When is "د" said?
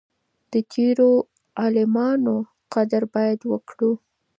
0.51-0.53